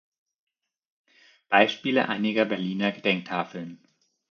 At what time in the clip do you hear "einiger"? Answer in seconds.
2.09-2.45